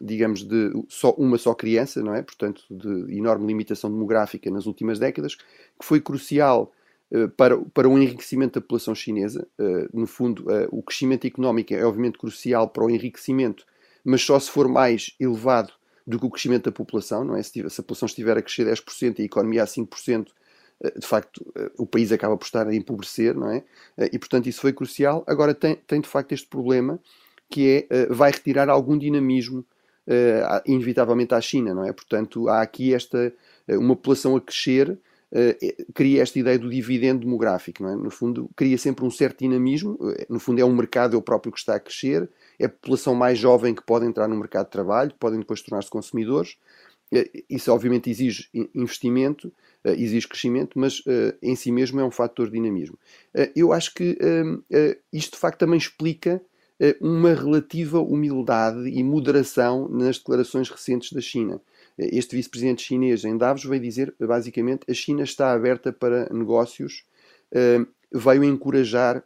Digamos, 0.00 0.42
de 0.42 0.72
só, 0.88 1.10
uma 1.18 1.36
só 1.36 1.52
criança, 1.52 2.02
não 2.02 2.14
é? 2.14 2.22
Portanto, 2.22 2.62
de 2.70 3.14
enorme 3.14 3.46
limitação 3.46 3.90
demográfica 3.90 4.50
nas 4.50 4.64
últimas 4.64 4.98
décadas, 4.98 5.34
que 5.34 5.84
foi 5.84 6.00
crucial 6.00 6.72
eh, 6.72 6.79
para, 7.36 7.58
para 7.58 7.88
o 7.88 7.98
enriquecimento 7.98 8.54
da 8.54 8.60
população 8.60 8.94
chinesa. 8.94 9.46
Eh, 9.58 9.88
no 9.92 10.06
fundo, 10.06 10.48
eh, 10.50 10.68
o 10.70 10.82
crescimento 10.82 11.26
económico 11.26 11.74
é 11.74 11.84
obviamente 11.84 12.18
crucial 12.18 12.68
para 12.68 12.84
o 12.84 12.90
enriquecimento, 12.90 13.66
mas 14.04 14.22
só 14.22 14.38
se 14.38 14.50
for 14.50 14.68
mais 14.68 15.14
elevado 15.18 15.72
do 16.06 16.18
que 16.20 16.26
o 16.26 16.30
crescimento 16.30 16.64
da 16.64 16.72
população, 16.72 17.24
não 17.24 17.36
é? 17.36 17.42
Se, 17.42 17.60
a 17.60 17.68
população 17.82 18.06
estiver 18.06 18.38
a 18.38 18.42
crescer 18.42 18.66
10% 18.66 19.18
e 19.18 19.22
a 19.22 19.24
economia 19.24 19.62
a 19.64 19.66
5%, 19.66 20.28
de 20.98 21.06
facto, 21.06 21.44
o 21.76 21.84
país 21.84 22.10
acaba 22.10 22.38
por 22.38 22.46
estar 22.46 22.66
a 22.66 22.74
empobrecer, 22.74 23.34
não 23.34 23.50
é? 23.50 23.62
E, 24.10 24.18
portanto, 24.18 24.48
isso 24.48 24.62
foi 24.62 24.72
crucial. 24.72 25.22
Agora, 25.26 25.52
tem, 25.54 25.76
tem 25.86 26.00
de 26.00 26.08
facto 26.08 26.32
este 26.32 26.48
problema, 26.48 26.98
que 27.50 27.86
é, 27.90 28.06
vai 28.06 28.30
retirar 28.30 28.70
algum 28.70 28.96
dinamismo, 28.96 29.62
inevitavelmente, 30.64 31.34
à 31.34 31.40
China, 31.40 31.74
não 31.74 31.84
é? 31.84 31.92
Portanto, 31.92 32.48
há 32.48 32.62
aqui 32.62 32.94
esta, 32.94 33.30
uma 33.68 33.94
população 33.94 34.34
a 34.36 34.40
crescer, 34.40 34.98
cria 35.94 36.22
esta 36.22 36.38
ideia 36.38 36.58
do 36.58 36.68
dividendo 36.68 37.20
demográfico. 37.20 37.86
É? 37.86 37.94
No 37.94 38.10
fundo, 38.10 38.50
cria 38.56 38.76
sempre 38.76 39.04
um 39.04 39.10
certo 39.10 39.40
dinamismo. 39.40 39.96
Eh, 40.16 40.26
no 40.28 40.40
fundo, 40.40 40.60
é 40.60 40.64
um 40.64 40.74
mercado, 40.74 41.14
é 41.14 41.18
o 41.18 41.22
próprio 41.22 41.52
que 41.52 41.58
está 41.58 41.76
a 41.76 41.80
crescer. 41.80 42.28
É 42.58 42.66
a 42.66 42.68
população 42.68 43.14
mais 43.14 43.38
jovem 43.38 43.74
que 43.74 43.82
pode 43.82 44.06
entrar 44.06 44.26
no 44.28 44.36
mercado 44.36 44.66
de 44.66 44.72
trabalho, 44.72 45.14
podem 45.18 45.38
depois 45.38 45.62
tornar-se 45.62 45.90
consumidores. 45.90 46.56
Isso, 47.48 47.72
obviamente, 47.72 48.08
exige 48.08 48.48
investimento, 48.72 49.52
exige 49.84 50.28
crescimento, 50.28 50.78
mas 50.78 51.02
em 51.42 51.56
si 51.56 51.72
mesmo 51.72 51.98
é 51.98 52.04
um 52.04 52.10
fator 52.10 52.46
de 52.46 52.52
dinamismo. 52.52 52.96
eu 53.56 53.72
acho 53.72 53.92
que 53.94 54.16
isto, 55.12 55.32
de 55.32 55.38
facto, 55.38 55.58
também 55.58 55.76
explica 55.76 56.40
uma 57.00 57.34
relativa 57.34 57.98
humildade 57.98 58.88
e 58.88 59.02
moderação 59.02 59.88
nas 59.88 60.18
declarações 60.18 60.70
recentes 60.70 61.12
da 61.12 61.20
China 61.20 61.60
este 62.12 62.36
vice-presidente 62.36 62.82
chinês 62.82 63.24
em 63.24 63.36
Davos 63.36 63.64
veio 63.64 63.82
dizer, 63.82 64.14
basicamente, 64.18 64.90
a 64.90 64.94
China 64.94 65.22
está 65.22 65.52
aberta 65.52 65.92
para 65.92 66.28
negócios, 66.32 67.04
uh, 67.52 67.86
veio 68.12 68.44
encorajar 68.44 69.22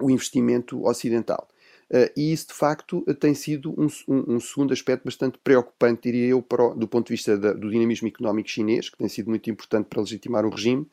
o 0.00 0.10
investimento 0.10 0.84
ocidental. 0.86 1.48
Uh, 1.88 2.10
e 2.16 2.32
isso, 2.32 2.48
de 2.48 2.54
facto, 2.54 3.02
tem 3.20 3.32
sido 3.32 3.72
um, 3.78 3.86
um, 4.08 4.40
segundo 4.40 4.72
aspecto 4.72 5.04
bastante 5.04 5.38
preocupante, 5.42 6.02
diria 6.02 6.26
eu, 6.26 6.38
o, 6.38 6.74
do 6.74 6.88
ponto 6.88 7.06
de 7.06 7.12
vista 7.14 7.38
da, 7.38 7.52
do 7.52 7.70
dinamismo 7.70 8.08
económico 8.08 8.48
chinês, 8.48 8.90
que 8.90 8.98
tem 8.98 9.08
sido 9.08 9.30
muito 9.30 9.48
importante 9.48 9.86
para 9.86 10.00
legitimar 10.00 10.44
o 10.44 10.50
regime, 10.50 10.86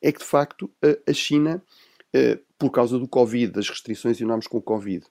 é 0.00 0.12
que, 0.12 0.18
de 0.18 0.24
facto, 0.24 0.70
a, 1.08 1.12
China, 1.12 1.62
uh, 2.14 2.38
por 2.58 2.70
causa 2.70 2.98
do 2.98 3.08
Covid, 3.08 3.52
das 3.52 3.68
restrições 3.68 4.20
enormes 4.20 4.46
com 4.46 4.58
o 4.58 4.62
Covid, 4.62 5.06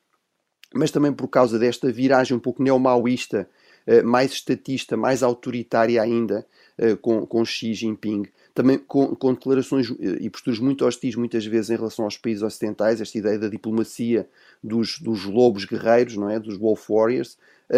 mas 0.74 0.92
também 0.92 1.14
por 1.14 1.28
causa 1.28 1.60
desta 1.60 1.92
viragem 1.92 2.36
um 2.36 2.40
pouco 2.40 2.64
neomaoísta 2.64 3.42
eh, 3.42 3.63
mais 4.04 4.32
estatista, 4.32 4.96
mais 4.96 5.24
autoritária 5.24 6.02
ainda, 6.02 6.46
eh, 6.78 6.96
com, 6.96 7.26
com 7.26 7.46
Xi 7.46 7.74
Jinping, 7.74 8.24
também 8.54 8.80
com, 8.80 9.16
com, 9.16 9.34
declarações 9.34 9.92
eh, 9.92 10.18
e 10.22 10.30
posturas 10.30 10.60
muito 10.60 10.86
hostis, 10.86 11.16
muitas 11.16 11.46
vezes, 11.46 11.70
em 11.70 11.76
relação 11.76 12.06
aos 12.06 12.18
países 12.18 12.42
ocidentais, 12.42 13.00
esta 13.00 13.18
ideia 13.18 13.38
da 13.38 13.48
diplomacia 13.48 14.28
dos, 14.64 15.00
dos 15.00 15.26
lobos 15.26 15.66
guerreiros, 15.66 16.18
não 16.18 16.30
é? 16.30 16.40
dos 16.40 16.58
wolf 16.58 16.90
warriors, 16.90 17.38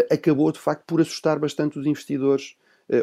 acabou 0.10 0.52
de 0.52 0.60
facto 0.60 0.84
por 0.86 1.00
assustar 1.02 1.40
bastante 1.40 1.80
os 1.80 1.86
investidores 1.86 2.56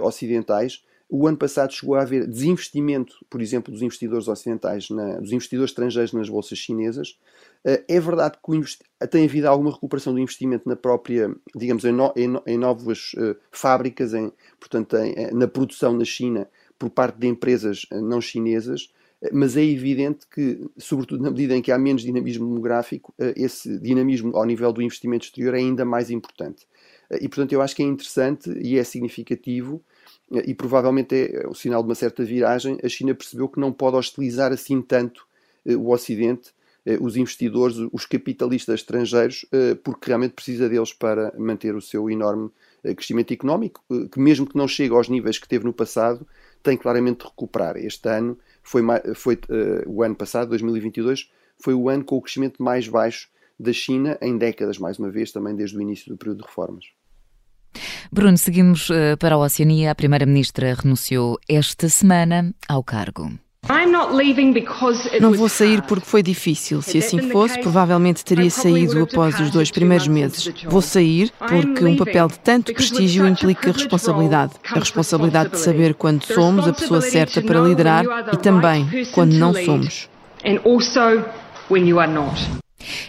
ocidentais. 0.03 0.83
O 1.15 1.27
ano 1.27 1.37
passado 1.37 1.73
chegou 1.73 1.95
a 1.95 2.01
haver 2.01 2.27
desinvestimento, 2.27 3.15
por 3.29 3.43
exemplo, 3.43 3.71
dos 3.71 3.83
investidores 3.83 4.29
ocidentais, 4.29 4.89
na, 4.89 5.19
dos 5.19 5.31
investidores 5.31 5.71
estrangeiros 5.71 6.15
nas 6.15 6.29
bolsas 6.29 6.59
chinesas, 6.59 7.19
eh, 7.19 7.52
é 7.65 8.01
verdade 8.01 8.39
que 8.45 9.07
tem 9.09 9.25
havido 9.25 9.49
alguma 9.49 9.71
recuperação 9.71 10.13
do 10.13 10.19
investimento 10.19 10.69
na 10.69 10.75
própria, 10.75 11.35
digamos, 11.55 11.85
em, 11.85 11.93
no, 11.93 12.13
em, 12.17 12.35
em 12.47 12.59
novas 12.59 13.13
uh, 13.15 13.37
fábricas, 13.51 14.15
em, 14.15 14.33
portanto, 14.59 14.97
em, 14.97 15.15
eh, 15.17 15.31
na 15.33 15.47
produção 15.47 15.93
na 15.93 16.05
China, 16.05 16.49
por 16.79 16.91
parte 16.91 17.19
de 17.19 17.29
empresas 17.29 17.87
não 17.93 18.21
chinesas, 18.21 18.93
mas 19.33 19.57
é 19.57 19.63
evidente 19.63 20.27
que, 20.27 20.69
sobretudo 20.77 21.23
na 21.23 21.31
medida 21.31 21.57
em 21.57 21.63
que 21.63 21.71
há 21.71 21.79
menos 21.79 22.03
dinamismo 22.03 22.45
demográfico, 22.45 23.15
esse 23.37 23.79
dinamismo 23.79 24.37
ao 24.37 24.45
nível 24.45 24.73
do 24.73 24.83
investimento 24.83 25.27
exterior 25.27 25.55
é 25.55 25.59
ainda 25.59 25.85
mais 25.85 26.11
importante. 26.11 26.67
E, 27.21 27.29
portanto, 27.29 27.53
eu 27.53 27.63
acho 27.63 27.77
que 27.77 27.85
é 27.85 27.87
interessante 27.87 28.51
e 28.61 28.77
é 28.77 28.83
significativo, 28.83 29.81
e 30.45 30.53
provavelmente 30.55 31.15
é 31.15 31.47
o 31.47 31.55
sinal 31.55 31.83
de 31.83 31.89
uma 31.89 31.95
certa 31.95 32.25
viragem, 32.25 32.79
a 32.83 32.89
China 32.89 33.15
percebeu 33.15 33.49
que 33.49 33.61
não 33.61 33.71
pode 33.71 33.97
hostilizar 33.97 34.51
assim 34.51 34.83
tanto 34.83 35.25
o 35.65 35.93
Ocidente 35.93 36.49
eh, 36.49 36.62
os 37.01 37.17
investidores, 37.17 37.77
os 37.93 38.07
capitalistas 38.07 38.81
estrangeiros, 38.81 39.47
eh, 39.53 39.77
porque 39.77 40.09
realmente 40.09 40.33
precisa 40.33 40.69
deles 40.69 40.93
para 40.93 41.33
manter 41.39 41.75
o 41.77 41.81
seu 41.81 42.11
enorme 42.11 42.51
eh, 42.83 42.95
crescimento 42.95 43.33
económico, 43.33 43.83
que 44.11 44.19
mesmo 44.19 44.47
que 44.47 44.57
não 44.57 44.67
chegue 44.67 44.93
aos 44.93 45.09
níveis 45.09 45.39
que 45.39 45.49
teve 45.49 45.65
no 45.65 45.73
passado, 45.73 46.27
tem 46.63 46.77
claramente 46.77 47.19
de 47.21 47.25
recuperar. 47.27 47.77
Este 47.77 48.09
ano 48.09 48.39
foi, 48.63 48.83
foi 49.15 49.39
o 49.87 50.03
ano 50.03 50.15
passado, 50.15 50.51
2022, 50.51 51.31
foi 51.59 51.75
o 51.75 51.89
ano 51.89 52.05
com 52.05 52.17
o 52.17 52.23
crescimento 52.23 52.63
mais 52.63 52.87
baixo 52.87 53.29
da 53.59 53.73
China 53.73 54.17
em 54.21 54.37
décadas, 54.37 54.79
mais 54.79 54.99
uma 54.99 55.11
vez, 55.11 55.33
também 55.33 55.55
desde 55.57 55.77
o 55.77 55.83
início 55.83 56.09
do 56.09 56.17
período 56.17 56.39
de 56.39 56.45
reformas. 56.45 56.85
Bruno, 58.13 58.39
seguimos 58.39 58.89
para 59.19 59.35
a 59.35 59.39
Oceania. 59.39 59.91
A 59.91 59.95
Primeira-Ministra 59.95 60.75
renunciou 60.75 61.39
esta 61.49 61.89
semana 61.89 62.55
ao 62.69 62.85
cargo. 62.85 63.31
Não 65.21 65.33
vou 65.33 65.49
sair 65.49 65.83
porque 65.83 66.05
foi 66.05 66.23
difícil. 66.23 66.83
Se 66.83 66.99
assim 66.99 67.31
fosse, 67.31 67.59
provavelmente 67.61 68.25
teria 68.25 68.51
saído 68.51 69.03
após 69.03 69.39
os 69.41 69.51
dois 69.51 69.71
primeiros 69.71 70.09
meses. 70.09 70.53
Vou 70.67 70.83
sair 70.83 71.33
porque 71.39 71.85
um 71.85 71.97
papel 71.97 72.29
de 72.29 72.39
tanto 72.41 72.75
prestígio 72.75 73.27
implica 73.27 73.73
responsabilidade. 73.73 74.53
A 74.71 74.79
responsabilidade 74.79 75.51
de 75.51 75.59
saber 75.59 75.95
quando 75.95 76.25
somos 76.25 76.67
a 76.69 76.73
pessoa 76.73 77.01
certa 77.01 77.41
para 77.41 77.61
liderar 77.61 78.05
e 78.33 78.37
também 78.37 78.87
quando 79.13 79.33
não 79.35 79.55
somos. 79.55 80.09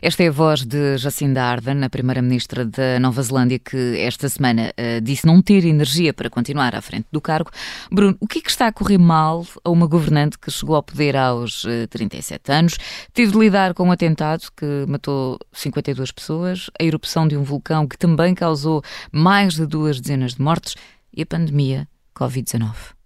Esta 0.01 0.23
é 0.23 0.27
a 0.27 0.31
voz 0.31 0.65
de 0.65 0.97
Jacinda 0.97 1.43
Ardern, 1.43 1.83
a 1.83 1.89
primeira-ministra 1.89 2.65
da 2.65 2.99
Nova 2.99 3.21
Zelândia, 3.21 3.59
que 3.59 3.99
esta 3.99 4.27
semana 4.29 4.73
uh, 4.77 5.01
disse 5.01 5.25
não 5.25 5.41
ter 5.41 5.65
energia 5.65 6.13
para 6.13 6.29
continuar 6.29 6.75
à 6.75 6.81
frente 6.81 7.07
do 7.11 7.21
cargo. 7.21 7.51
Bruno, 7.91 8.17
o 8.19 8.27
que 8.27 8.39
é 8.39 8.41
que 8.41 8.49
está 8.49 8.67
a 8.67 8.71
correr 8.71 8.97
mal 8.97 9.45
a 9.63 9.69
uma 9.69 9.87
governante 9.87 10.37
que 10.37 10.51
chegou 10.51 10.75
ao 10.75 10.83
poder 10.83 11.15
aos 11.15 11.63
uh, 11.65 11.83
eh, 11.83 11.87
37 11.87 12.51
anos, 12.51 12.77
teve 13.13 13.31
de 13.31 13.37
lidar 13.37 13.73
com 13.73 13.87
um 13.87 13.91
atentado 13.91 14.43
que 14.55 14.85
matou 14.87 15.39
52 15.51 16.11
pessoas, 16.11 16.69
a 16.79 16.83
erupção 16.83 17.27
de 17.27 17.37
um 17.37 17.43
vulcão 17.43 17.87
que 17.87 17.97
também 17.97 18.33
causou 18.33 18.81
mais 19.11 19.55
de 19.55 19.65
duas 19.65 19.99
dezenas 19.99 20.35
de 20.35 20.41
mortes 20.41 20.75
e 21.13 21.21
a 21.21 21.25
pandemia 21.25 21.87
Covid-19? 22.15 23.02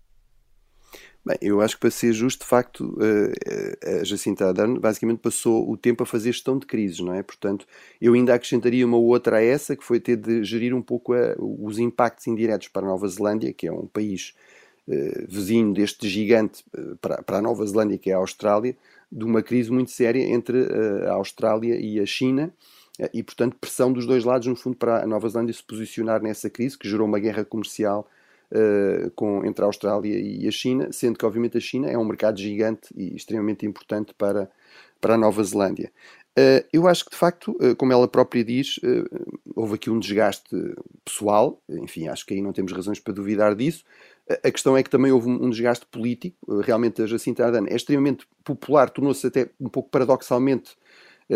Bem, 1.28 1.38
eu 1.42 1.60
acho 1.60 1.76
que 1.76 1.82
para 1.82 1.92
ser 1.92 2.14
justo, 2.14 2.40
de 2.44 2.46
facto, 2.46 2.98
eh, 3.02 3.78
eh, 3.84 4.00
a 4.00 4.04
Jacinta 4.06 4.46
Ardern 4.48 4.80
basicamente 4.80 5.20
passou 5.20 5.70
o 5.70 5.76
tempo 5.76 6.02
a 6.02 6.06
fazer 6.06 6.32
gestão 6.32 6.58
de 6.58 6.66
crises, 6.66 7.02
não 7.02 7.14
é? 7.14 7.22
Portanto, 7.22 7.68
eu 8.00 8.14
ainda 8.14 8.34
acrescentaria 8.34 8.86
uma 8.86 8.96
outra 8.96 9.36
a 9.36 9.44
essa, 9.44 9.76
que 9.76 9.84
foi 9.84 10.00
ter 10.00 10.16
de 10.16 10.42
gerir 10.46 10.74
um 10.74 10.82
pouco 10.82 11.14
a, 11.14 11.36
os 11.38 11.80
impactos 11.80 12.28
indiretos 12.28 12.70
para 12.70 12.84
a 12.84 12.90
Nova 12.90 13.06
Zelândia, 13.10 13.52
que 13.52 13.68
é 13.68 13.72
um 13.74 13.88
país 13.88 14.36
uh, 14.88 15.28
vizinho 15.28 15.74
deste 15.74 16.08
gigante 16.08 16.64
para, 17.02 17.22
para 17.22 17.40
a 17.40 17.42
Nova 17.42 17.66
Zelândia, 17.66 17.98
que 17.98 18.10
é 18.10 18.14
a 18.14 18.20
Austrália, 18.20 18.78
de 19.12 19.26
uma 19.26 19.44
crise 19.44 19.70
muito 19.70 19.92
séria 19.92 20.24
entre 20.24 20.66
a 21.08 21.12
Austrália 21.12 21.76
e 21.76 22.00
a 22.00 22.06
China, 22.06 22.54
e, 23.14 23.22
portanto, 23.22 23.58
pressão 23.60 23.92
dos 23.92 24.06
dois 24.06 24.24
lados, 24.24 24.48
no 24.48 24.56
fundo, 24.56 24.78
para 24.78 25.04
a 25.04 25.08
Nova 25.08 25.28
Zelândia 25.28 25.54
se 25.54 25.64
posicionar 25.64 26.22
nessa 26.22 26.50
crise, 26.50 26.78
que 26.78 26.90
gerou 26.90 27.06
uma 27.06 27.20
guerra 27.20 27.44
comercial 27.44 28.08
uh, 28.52 29.12
com, 29.12 29.46
entre 29.46 29.64
a 29.64 29.68
Austrália 29.68 30.18
e 30.18 30.48
a 30.48 30.52
China, 30.52 30.92
sendo 30.92 31.18
que, 31.18 31.26
obviamente, 31.26 31.58
a 31.58 31.62
China 31.62 31.90
é 31.90 31.98
um 31.98 32.06
mercado 32.06 32.40
gigante 32.40 32.90
e 32.96 33.16
extremamente 33.16 33.66
importante 33.66 34.14
para, 34.14 34.50
para 35.00 35.16
a 35.16 35.18
Nova 35.18 35.44
Zelândia. 35.44 35.92
Uh, 36.38 36.64
eu 36.72 36.88
acho 36.88 37.06
que, 37.06 37.12
de 37.12 37.18
facto, 37.18 37.58
uh, 37.60 37.76
como 37.76 37.92
ela 37.92 38.08
própria 38.08 38.44
diz, 38.44 38.80
houve 39.56 39.76
aqui 39.76 39.90
um 39.90 40.00
desgaste 40.00 40.56
pessoal, 41.04 41.62
enfim, 41.70 42.08
acho 42.08 42.26
que 42.26 42.34
aí 42.34 42.42
não 42.42 42.54
temos 42.54 42.72
razões 42.72 43.00
para 43.00 43.14
duvidar 43.14 43.56
disso. 43.56 43.84
A 44.44 44.52
questão 44.52 44.76
é 44.76 44.84
que 44.84 44.90
também 44.90 45.10
houve 45.10 45.30
um 45.30 45.50
desgaste 45.50 45.86
político. 45.86 46.60
Realmente, 46.62 47.02
a 47.02 47.06
Jacinta 47.06 47.46
Ardern 47.46 47.70
é 47.70 47.76
extremamente 47.76 48.28
popular, 48.44 48.90
tornou-se 48.90 49.26
até 49.26 49.50
um 49.58 49.70
pouco 49.70 49.90
paradoxalmente 49.90 50.76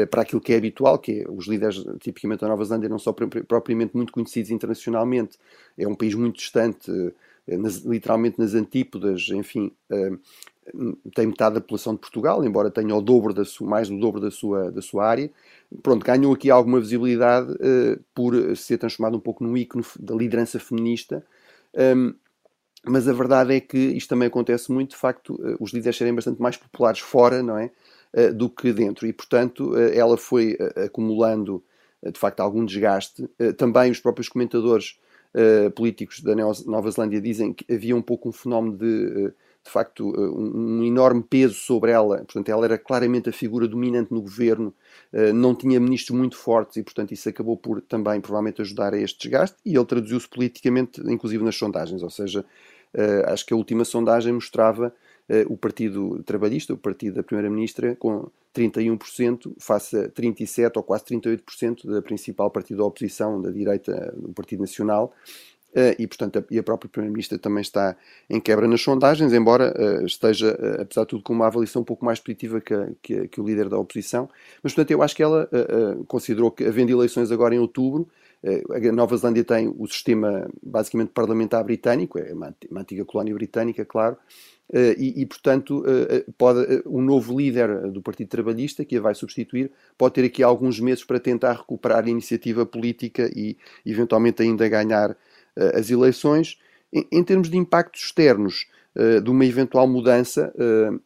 para 0.10 0.21
aquilo 0.21 0.39
que 0.39 0.53
é 0.53 0.57
habitual, 0.57 0.98
que 0.98 1.21
é 1.21 1.25
os 1.29 1.48
líderes 1.48 1.83
tipicamente 2.00 2.41
da 2.41 2.48
Nova 2.48 2.63
Zelândia 2.63 2.88
não 2.88 3.00
são 3.00 3.13
propriamente 3.13 3.95
muito 3.95 4.13
conhecidos 4.13 4.50
internacionalmente, 4.50 5.38
é 5.77 5.88
um 5.88 5.95
país 5.95 6.15
muito 6.15 6.38
distante, 6.38 6.89
eh, 7.48 7.57
nas, 7.57 7.77
literalmente 7.79 8.39
nas 8.39 8.53
antípodas, 8.53 9.27
enfim, 9.29 9.71
eh, 9.89 10.12
tem 11.13 11.27
metade 11.27 11.55
da 11.55 11.62
população 11.62 11.93
de 11.93 12.00
Portugal, 12.00 12.43
embora 12.45 12.71
tenha 12.71 12.95
o 12.95 13.01
dobro 13.01 13.33
da 13.33 13.43
sua, 13.43 13.67
mais 13.67 13.89
do 13.89 14.00
dobro 14.00 14.21
da 14.21 14.31
sua, 14.31 14.71
da 14.71 14.81
sua 14.81 15.05
área. 15.05 15.29
Pronto, 15.83 16.05
ganhou 16.05 16.33
aqui 16.33 16.50
alguma 16.50 16.79
visibilidade 16.79 17.53
por 18.13 18.55
ser 18.55 18.77
transformado 18.77 19.17
um 19.17 19.19
pouco 19.19 19.43
num 19.43 19.57
ícone 19.57 19.83
da 20.00 20.15
liderança 20.15 20.60
feminista. 20.60 21.25
Mas 22.86 23.07
a 23.07 23.13
verdade 23.13 23.55
é 23.55 23.60
que 23.60 23.77
isto 23.77 24.10
também 24.10 24.27
acontece 24.27 24.71
muito, 24.71 24.91
de 24.91 24.98
facto, 24.98 25.38
os 25.60 25.74
líderes 25.74 25.98
serem 25.98 26.13
bastante 26.13 26.41
mais 26.41 26.55
populares 26.57 27.00
fora, 27.00 27.41
não 27.43 27.57
é? 27.57 27.71
Eh, 28.13 28.32
do 28.32 28.50
que 28.50 28.74
dentro. 28.74 29.08
E, 29.08 29.13
portanto, 29.13 29.77
eh, 29.77 29.98
ela 29.98 30.18
foi 30.18 30.58
eh, 30.60 30.84
acumulando, 30.84 31.63
de 32.03 32.20
facto, 32.20 32.41
algum 32.41 32.65
desgaste. 32.65 33.30
também 33.58 33.91
os 33.91 34.00
próprios 34.00 34.27
comentadores 34.27 35.00
políticos 35.75 36.20
da 36.20 36.36
Nova 36.36 36.91
Zelândia 36.91 37.22
dizem 37.22 37.53
que 37.53 37.72
havia 37.72 37.96
um 37.96 38.01
pouco 38.01 38.27
um 38.27 38.32
fenómeno 38.34 38.75
de, 38.75 39.27
de 39.63 39.72
facto, 39.72 40.10
um, 40.10 40.84
enorme 40.84 41.24
peso 41.24 41.53
sobre 41.53 41.91
ela. 41.91 42.18
Portanto, 42.18 42.50
ela 42.50 42.65
era 42.65 42.77
claramente 42.77 43.30
a 43.30 43.32
figura 43.32 43.68
dominante 43.68 44.12
no 44.12 44.20
governo, 44.20 44.74
não 45.34 45.53
tinha 45.56 45.80
ministros 45.80 46.18
muito 46.18 46.36
fortes 46.36 46.77
e, 46.77 46.84
portanto, 46.84 47.12
isso 47.13 47.30
acabou 47.30 47.56
por 47.56 47.82
também, 47.82 48.20
provavelmente, 48.20 48.62
ajudar 48.62 48.96
a 48.96 48.98
este 48.98 49.30
desgaste. 49.30 49.56
E 49.63 49.75
ele 49.75 49.86
traduziu-se 49.86 50.27
politicamente, 50.27 51.00
inclusive 51.01 51.44
nas 51.44 51.56
sondagens. 51.56 52.01
Ou 52.01 52.10
seja, 52.10 52.44
acho 53.27 53.46
que 53.46 53.53
a 53.53 53.58
última 53.58 53.86
sondagem 53.86 54.34
mostrava 54.34 54.91
o 55.47 55.55
Partido 55.55 56.21
Trabalhista, 56.23 56.73
o 56.73 56.77
partido 56.77 57.15
da 57.15 57.23
Primeira-Ministra, 57.23 57.95
com 57.95 58.29
31%, 58.53 59.53
face 59.59 59.97
a 59.97 60.09
37% 60.09 60.71
ou 60.75 60.83
quase 60.83 61.05
38% 61.05 61.89
da 61.89 62.01
principal 62.01 62.51
partido 62.51 62.77
da 62.77 62.85
oposição, 62.85 63.41
da 63.41 63.49
direita, 63.49 64.13
do 64.15 64.33
Partido 64.33 64.61
Nacional. 64.61 65.13
Uh, 65.71 65.95
e, 65.97 66.05
portanto, 66.05 66.37
a, 66.37 66.43
e 66.51 66.59
a 66.59 66.63
própria 66.63 66.89
Primeira-Ministra 66.89 67.39
também 67.39 67.61
está 67.61 67.95
em 68.29 68.41
quebra 68.41 68.67
nas 68.67 68.81
sondagens, 68.81 69.31
embora 69.31 69.73
uh, 69.73 70.05
esteja, 70.05 70.51
apesar 70.81 71.03
de 71.03 71.07
tudo, 71.07 71.23
com 71.23 71.31
uma 71.31 71.47
avaliação 71.47 71.81
um 71.81 71.85
pouco 71.85 72.03
mais 72.03 72.19
positiva 72.19 72.59
que, 72.59 72.75
que, 73.01 73.27
que 73.29 73.39
o 73.39 73.45
líder 73.45 73.69
da 73.69 73.77
oposição. 73.77 74.29
Mas, 74.61 74.73
portanto, 74.73 74.91
eu 74.91 75.01
acho 75.01 75.15
que 75.15 75.23
ela 75.23 75.49
considerou 76.07 76.51
que, 76.51 76.65
havendo 76.65 76.91
eleições 76.91 77.31
agora 77.31 77.55
em 77.55 77.59
outubro, 77.59 78.05
a 78.43 78.91
Nova 78.91 79.15
Zelândia 79.17 79.43
tem 79.43 79.74
o 79.77 79.88
sistema 79.88 80.50
basicamente 80.63 81.10
parlamentar 81.10 81.63
britânico, 81.63 82.17
é 82.17 82.33
uma, 82.33 82.55
antiga 82.77 83.05
colónia 83.05 83.33
britânica, 83.33 83.86
claro, 83.86 84.17
Uh, 84.71 84.95
e, 84.98 85.21
e, 85.21 85.25
portanto, 85.25 85.79
uh, 85.79 86.31
pode, 86.38 86.81
o 86.86 87.01
novo 87.01 87.38
líder 87.38 87.91
do 87.91 88.01
Partido 88.01 88.29
Trabalhista, 88.29 88.86
que 88.86 88.95
a 88.95 89.01
vai 89.01 89.13
substituir, 89.13 89.69
pode 89.98 90.13
ter 90.13 90.24
aqui 90.24 90.41
alguns 90.41 90.79
meses 90.79 91.03
para 91.03 91.19
tentar 91.19 91.51
recuperar 91.51 92.05
a 92.05 92.10
iniciativa 92.10 92.65
política 92.65 93.29
e, 93.36 93.57
eventualmente, 93.86 94.41
ainda 94.41 94.67
ganhar 94.69 95.17
as 95.75 95.89
eleições. 95.89 96.57
Em, 96.93 97.05
em, 97.12 97.21
termos 97.21 97.50
de 97.50 97.57
impactos 97.57 98.03
externos 98.03 98.65
de 99.24 99.29
uma 99.29 99.45
eventual 99.45 99.88
mudança, 99.88 100.53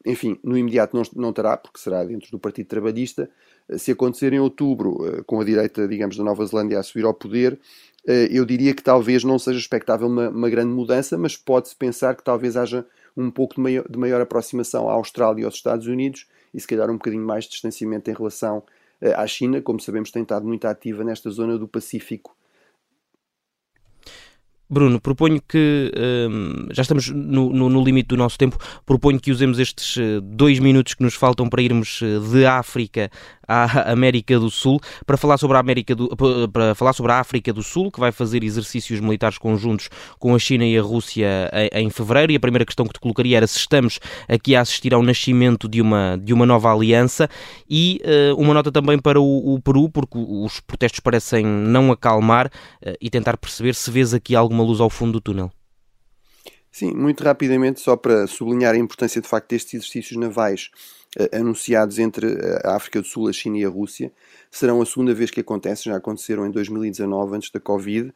enfim, 0.03 0.39
no 0.43 0.57
imediato 0.57 0.95
não, 0.95 1.03
não 1.15 1.33
terá, 1.33 1.55
porque 1.55 1.79
será 1.79 2.03
dentro 2.03 2.29
do 2.31 2.39
Partido 2.39 2.67
Trabalhista. 2.67 3.29
Se 3.77 3.91
acontecer 3.91 4.33
em 4.33 4.39
outubro, 4.39 5.23
com 5.25 5.39
a 5.39 5.43
direita, 5.43 5.87
digamos, 5.87 6.17
da 6.17 6.23
Nova 6.23 6.45
Zelândia 6.45 6.79
a 6.79 6.83
subir 6.83 7.05
ao 7.05 7.13
poder, 7.13 7.59
eu 8.05 8.45
diria 8.45 8.73
que 8.73 8.83
talvez 8.83 9.23
não 9.23 9.39
seja 9.39 9.57
expectável 9.57 10.07
uma, 10.07 10.29
uma 10.29 10.49
grande 10.49 10.71
mudança, 10.71 11.17
mas 11.17 11.35
pode-se 11.35 11.75
pensar 11.75 12.15
que 12.15 12.23
talvez 12.23 12.55
haja 12.55 12.85
um 13.17 13.31
pouco 13.31 13.55
de 13.55 13.61
maior, 13.61 13.85
de 13.89 13.97
maior 13.97 14.21
aproximação 14.21 14.89
à 14.89 14.93
Austrália 14.93 15.41
e 15.41 15.45
aos 15.45 15.55
Estados 15.55 15.87
Unidos 15.87 16.27
e 16.53 16.59
se 16.59 16.67
calhar 16.67 16.89
um 16.89 16.93
bocadinho 16.93 17.25
mais 17.25 17.45
de 17.45 17.51
distanciamento 17.51 18.09
em 18.09 18.13
relação 18.13 18.59
uh, 19.01 19.13
à 19.15 19.25
China, 19.25 19.61
como 19.61 19.79
sabemos 19.79 20.11
tem 20.11 20.23
estado 20.23 20.45
muito 20.45 20.65
ativa 20.65 21.03
nesta 21.03 21.29
zona 21.29 21.57
do 21.57 21.67
Pacífico 21.67 22.35
Bruno, 24.67 24.99
proponho 24.99 25.39
que 25.47 25.91
um, 25.95 26.67
já 26.71 26.81
estamos 26.81 27.09
no, 27.09 27.53
no, 27.53 27.69
no, 27.69 27.83
limite 27.83 28.07
do 28.07 28.17
nosso 28.17 28.35
tempo. 28.35 28.57
Proponho 28.83 29.19
que 29.19 29.31
usemos 29.31 29.59
estes 29.59 29.95
uh, 29.97 30.19
dois 30.21 30.57
minutos 30.57 30.95
que 30.95 31.03
nos 31.03 31.13
faltam 31.13 31.47
para 31.47 31.61
irmos 31.61 32.01
uh, 32.01 32.19
de 32.19 32.47
África 32.47 33.11
à 33.47 33.91
América 33.91 34.39
do 34.39 34.49
Sul 34.49 34.81
para 35.05 35.17
falar 35.17 35.37
sobre 35.37 35.55
a 35.55 35.59
América 35.59 35.93
do, 35.93 36.09
para 36.51 36.73
falar 36.73 36.93
sobre 36.93 37.11
a 37.11 37.19
África 37.19 37.53
do 37.53 37.61
Sul 37.61 37.91
que 37.91 37.99
vai 37.99 38.11
fazer 38.11 38.43
exercícios 38.43 38.99
militares 38.99 39.37
conjuntos 39.37 39.87
com 40.17 40.33
a 40.33 40.39
China 40.39 40.65
e 40.65 40.75
a 40.75 40.81
Rússia 40.81 41.51
em, 41.71 41.91
fevereiro. 41.91 42.31
E 42.31 42.35
a 42.35 42.39
primeira 42.39 42.65
questão 42.65 42.87
que 42.87 42.93
te 42.93 42.99
colocaria 42.99 43.37
era 43.37 43.45
se 43.45 43.59
estamos 43.59 43.99
aqui 44.27 44.55
a 44.55 44.61
assistir 44.61 44.95
ao 44.95 45.03
nascimento 45.03 45.69
de 45.69 45.79
uma 45.79 46.17
de 46.17 46.33
uma 46.33 46.45
nova 46.45 46.73
aliança 46.73 47.29
e 47.69 48.01
uh, 48.03 48.35
uma 48.41 48.55
nota 48.55 48.71
também 48.71 48.97
para 48.97 49.21
o, 49.21 49.53
o, 49.53 49.61
Peru 49.61 49.89
porque 49.89 50.17
os 50.17 50.59
protestos 50.59 51.01
parecem 51.01 51.45
não 51.45 51.91
acalmar 51.91 52.49
e 52.99 53.11
tentar 53.11 53.37
perceber 53.37 53.75
se 53.75 53.91
vês 53.91 54.13
aqui 54.13 54.35
alguma 54.35 54.54
luz 54.63 54.79
ao 54.79 54.89
fundo 54.89 55.13
do 55.13 55.21
túnel? 55.21 55.51
Sim, 56.71 56.93
muito 56.93 57.23
rapidamente, 57.23 57.79
só 57.79 57.95
para 57.95 58.27
sublinhar 58.27 58.75
a 58.75 58.77
importância 58.77 59.21
de 59.21 59.27
facto 59.29 59.49
destes 59.49 59.75
exercícios 59.75 60.19
navais 60.19 60.71
uh, 61.17 61.33
anunciados 61.33 61.99
entre 61.99 62.33
eh, 62.33 62.61
a 62.65 62.75
África 62.75 62.99
do 63.01 63.07
Sul, 63.07 63.29
a 63.29 63.31
China 63.31 63.57
e 63.57 63.63
a 63.63 63.69
Rússia, 63.69 64.11
serão 64.51 64.81
a 64.81 64.85
segunda 64.85 65.13
vez 65.13 65.31
que 65.31 65.39
acontecem, 65.39 65.89
já 65.89 65.97
aconteceram 65.97 66.45
em 66.45 66.51
2019, 66.51 67.37
antes 67.37 67.49
da 67.49 67.61
Covid. 67.61 68.09
Uh, 68.09 68.13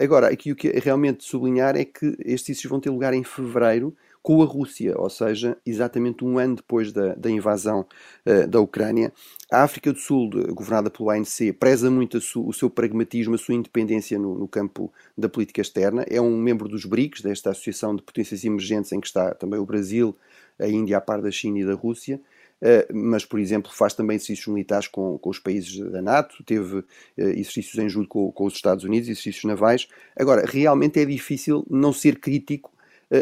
agora, 0.00 0.28
aqui 0.28 0.52
o 0.52 0.54
que 0.54 0.68
é 0.68 0.78
realmente 0.78 1.24
sublinhar 1.24 1.76
é 1.76 1.84
que 1.84 2.06
estes 2.06 2.24
exercícios 2.26 2.70
vão 2.70 2.78
ter 2.78 2.90
lugar 2.90 3.14
em 3.14 3.24
fevereiro, 3.24 3.92
com 4.28 4.42
a 4.42 4.44
Rússia, 4.44 4.92
ou 4.94 5.08
seja, 5.08 5.56
exatamente 5.64 6.22
um 6.22 6.38
ano 6.38 6.56
depois 6.56 6.92
da, 6.92 7.14
da 7.14 7.30
invasão 7.30 7.86
uh, 8.26 8.46
da 8.46 8.60
Ucrânia. 8.60 9.10
A 9.50 9.62
África 9.62 9.90
do 9.90 9.98
Sul, 9.98 10.28
governada 10.50 10.90
pelo 10.90 11.08
ANC, 11.08 11.50
preza 11.58 11.90
muito 11.90 12.18
o 12.36 12.52
seu 12.52 12.68
pragmatismo, 12.68 13.36
a 13.36 13.38
sua 13.38 13.54
independência 13.54 14.18
no, 14.18 14.38
no, 14.38 14.46
campo 14.46 14.92
da 15.16 15.30
política 15.30 15.62
externa. 15.62 16.04
É 16.10 16.20
um 16.20 16.36
membro 16.36 16.68
dos 16.68 16.84
BRICS, 16.84 17.22
desta 17.22 17.52
Associação 17.52 17.96
de 17.96 18.02
Potências 18.02 18.44
Emergentes, 18.44 18.92
em 18.92 19.00
que 19.00 19.06
está 19.06 19.32
também 19.32 19.58
o 19.58 19.64
Brasil, 19.64 20.14
a 20.58 20.68
Índia, 20.68 20.98
a 20.98 21.00
par 21.00 21.22
da 21.22 21.30
China 21.30 21.60
e 21.60 21.64
da 21.64 21.72
Rússia. 21.72 22.20
Uh, 22.60 22.94
mas, 22.94 23.24
por 23.24 23.40
exemplo, 23.40 23.72
faz 23.72 23.94
também 23.94 24.16
exercícios 24.16 24.48
militares 24.48 24.88
com, 24.88 25.16
com 25.16 25.30
os 25.30 25.38
países 25.38 25.78
da 25.90 26.02
NATO, 26.02 26.44
teve 26.44 26.80
uh, 26.80 26.84
exercícios 27.16 27.82
em 27.82 27.88
julho 27.88 28.06
com, 28.06 28.30
com, 28.30 28.44
os 28.44 28.52
Estados 28.52 28.84
Unidos, 28.84 29.08
exercícios 29.08 29.44
navais. 29.44 29.88
Agora, 30.14 30.44
realmente 30.44 31.00
é 31.00 31.06
difícil 31.06 31.64
não 31.70 31.94
ser 31.94 32.20
crítico 32.20 32.70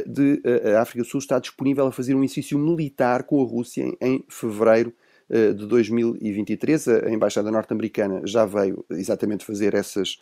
de 0.07 0.43
a 0.75 0.81
África 0.83 1.03
do 1.03 1.09
Sul 1.09 1.19
estar 1.19 1.39
disponível 1.39 1.87
a 1.87 1.93
fazer 1.93 2.15
um 2.15 2.25
exercício 2.25 2.59
militar 2.59 3.23
com 3.23 3.43
a 3.43 3.47
Rússia 3.47 3.83
em, 3.83 3.97
em 4.01 4.25
fevereiro 4.29 4.93
eh, 5.29 5.53
de 5.53 5.67
2023. 5.67 6.89
A 6.89 7.11
Embaixada 7.11 7.51
Norte-Americana 7.51 8.23
já 8.25 8.45
veio 8.45 8.85
exatamente 8.91 9.45
fazer 9.45 9.75
essas 9.75 10.21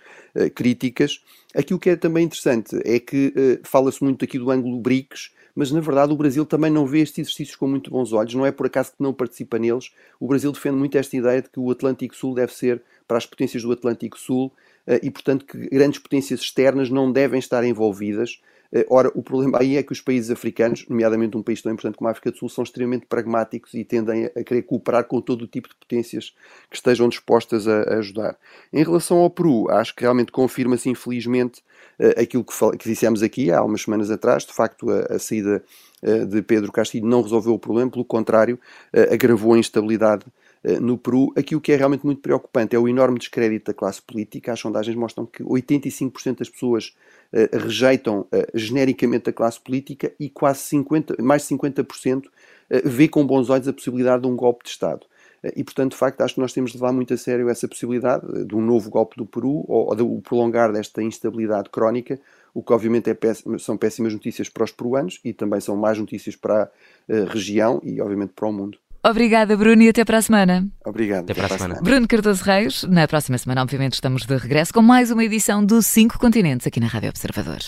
críticas. 0.54 1.22
Aqui 1.54 1.74
o 1.74 1.78
que 1.78 1.90
é 1.90 1.96
também 1.96 2.24
interessante 2.24 2.76
é 2.84 2.98
que 2.98 3.32
fala-se 3.62 4.02
muito 4.02 4.24
aqui 4.24 4.38
do 4.38 4.50
ângulo 4.50 4.80
BRICS, 4.80 5.32
mas 5.54 5.70
na 5.70 5.80
verdade 5.80 6.12
o 6.12 6.16
Brasil 6.16 6.44
também 6.44 6.70
não 6.70 6.86
vê 6.86 7.00
estes 7.00 7.18
exercícios 7.18 7.56
com 7.56 7.68
muito 7.68 7.90
bons 7.90 8.12
olhos, 8.12 8.34
não 8.34 8.44
é 8.44 8.50
por 8.50 8.66
acaso 8.66 8.90
que 8.92 9.02
não 9.02 9.12
participa 9.12 9.58
neles. 9.58 9.92
O 10.18 10.26
Brasil 10.26 10.50
defende 10.50 10.76
muito 10.76 10.98
esta 10.98 11.16
ideia 11.16 11.40
de 11.40 11.48
que 11.48 11.60
o 11.60 11.70
Atlântico 11.70 12.16
Sul 12.16 12.34
deve 12.34 12.52
ser 12.52 12.82
para 13.06 13.18
as 13.18 13.26
potências 13.26 13.62
do 13.62 13.72
Atlântico 13.72 14.18
Sul 14.18 14.52
e, 15.02 15.10
portanto, 15.10 15.46
que 15.46 15.68
grandes 15.68 15.98
potências 15.98 16.40
externas 16.40 16.90
não 16.90 17.10
devem 17.10 17.38
estar 17.38 17.64
envolvidas. 17.64 18.40
Eh, 18.72 18.86
ora, 18.88 19.10
o 19.14 19.22
problema 19.22 19.58
aí 19.60 19.76
é 19.76 19.82
que 19.82 19.92
os 19.92 20.00
países 20.00 20.30
africanos, 20.30 20.86
nomeadamente 20.88 21.36
um 21.36 21.42
país 21.42 21.62
tão 21.62 21.72
importante 21.72 21.96
como 21.96 22.08
a 22.08 22.10
África 22.10 22.30
do 22.30 22.36
Sul, 22.36 22.48
são 22.48 22.64
extremamente 22.64 23.06
pragmáticos 23.06 23.74
e 23.74 23.84
tendem 23.84 24.26
a 24.26 24.44
querer 24.44 24.62
cooperar 24.62 25.04
com 25.04 25.20
todo 25.20 25.42
o 25.42 25.46
tipo 25.46 25.68
de 25.68 25.74
potências 25.76 26.34
que 26.70 26.76
estejam 26.76 27.08
dispostas 27.08 27.68
a, 27.68 27.98
ajudar. 27.98 28.36
Em 28.72 28.82
relação 28.82 29.18
ao 29.18 29.30
Peru, 29.30 29.70
acho 29.70 29.94
que 29.94 30.02
realmente 30.02 30.32
confirma-se, 30.32 30.88
infelizmente, 30.88 31.62
eh, 31.98 32.22
aquilo 32.22 32.44
que, 32.44 32.54
que 32.78 32.88
dissemos 32.88 33.22
aqui 33.22 33.50
há 33.50 33.62
umas 33.62 33.82
semanas 33.82 34.10
atrás. 34.10 34.44
De 34.44 34.52
facto, 34.52 34.90
a, 34.90 35.14
a 35.14 35.18
saída 35.18 35.62
eh, 36.02 36.24
de 36.24 36.42
Pedro 36.42 36.72
Castilho 36.72 37.06
não 37.06 37.22
resolveu 37.22 37.54
o 37.54 37.58
problema, 37.58 37.90
pelo 37.90 38.04
contrário, 38.04 38.58
agravou 39.10 39.54
a 39.54 39.58
instabilidade 39.58 40.24
no 40.80 40.96
Peru. 40.96 41.32
Aqui 41.36 41.54
o 41.54 41.60
que 41.60 41.72
é 41.72 41.76
realmente 41.76 42.04
muito 42.04 42.22
preocupante 42.22 42.74
é 42.74 42.78
o 42.78 42.88
enorme 42.88 43.18
descrédito 43.18 43.66
da 43.66 43.74
classe 43.74 44.00
política. 44.00 44.52
As 44.52 44.60
sondagens 44.60 44.96
mostram 44.96 45.26
que 45.26 45.42
85% 45.42 46.38
das 46.38 46.48
pessoas 46.48 46.94
uh, 47.32 47.58
rejeitam 47.58 48.20
uh, 48.20 48.26
genericamente 48.54 49.30
a 49.30 49.32
classe 49.32 49.60
política 49.60 50.12
e 50.18 50.30
quase 50.30 50.60
50, 50.60 51.22
mais 51.22 51.46
de 51.46 51.54
50% 51.54 52.24
uh, 52.24 52.28
vê 52.84 53.08
com 53.08 53.26
bons 53.26 53.50
olhos 53.50 53.68
a 53.68 53.72
possibilidade 53.72 54.22
de 54.22 54.28
um 54.28 54.36
golpe 54.36 54.64
de 54.64 54.70
Estado. 54.70 55.06
E, 55.54 55.62
portanto, 55.62 55.90
de 55.92 55.98
facto, 55.98 56.22
acho 56.22 56.36
que 56.36 56.40
nós 56.40 56.54
temos 56.54 56.70
de 56.70 56.78
levar 56.78 56.90
muito 56.90 57.12
a 57.12 57.18
sério 57.18 57.50
essa 57.50 57.68
possibilidade 57.68 58.46
de 58.46 58.54
um 58.54 58.62
novo 58.62 58.88
golpe 58.88 59.14
do 59.16 59.26
Peru 59.26 59.62
ou, 59.68 59.94
do 59.94 60.22
prolongar 60.22 60.72
desta 60.72 61.02
instabilidade 61.02 61.68
crónica, 61.68 62.18
o 62.54 62.62
que 62.62 62.72
obviamente 62.72 63.10
é 63.10 63.16
são 63.58 63.76
péssimas 63.76 64.14
notícias 64.14 64.48
para 64.48 64.64
os 64.64 64.72
peruanos 64.72 65.20
e 65.22 65.34
também 65.34 65.60
são 65.60 65.76
más 65.76 65.98
notícias 65.98 66.34
para 66.34 66.70
a 67.10 67.30
região 67.30 67.78
e, 67.84 68.00
obviamente, 68.00 68.32
para 68.32 68.48
o 68.48 68.52
mundo. 68.54 68.78
Obrigada, 69.04 69.56
Bruno, 69.56 69.82
e 69.82 69.88
até 69.90 70.04
para 70.04 70.18
a 70.18 70.22
semana. 70.22 70.66
Obrigado. 70.84 71.24
Até, 71.24 71.32
até 71.32 71.46
para 71.46 71.54
a 71.54 71.58
semana. 71.58 71.80
Bruno 71.82 72.08
Cardoso 72.08 72.42
Reis, 72.42 72.84
na 72.84 73.06
próxima 73.06 73.36
semana, 73.36 73.62
obviamente, 73.62 73.94
estamos 73.94 74.24
de 74.24 74.36
regresso 74.36 74.72
com 74.72 74.80
mais 74.80 75.10
uma 75.10 75.22
edição 75.22 75.64
do 75.64 75.82
Cinco 75.82 76.18
Continentes 76.18 76.66
aqui 76.66 76.80
na 76.80 76.86
Rádio 76.86 77.10
Observador. 77.10 77.58